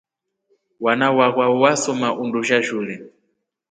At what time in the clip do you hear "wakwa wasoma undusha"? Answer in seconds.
1.17-2.63